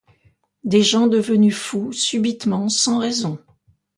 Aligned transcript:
Des 0.63 0.81
gens 0.81 1.05
devenus 1.05 1.55
fous, 1.55 1.91
subitement, 1.91 2.69
sans 2.69 2.97
raison. 2.97 3.37